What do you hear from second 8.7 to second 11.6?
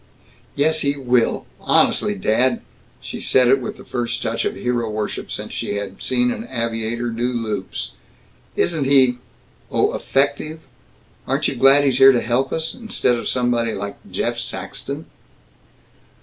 he, oh, effective! Aren't you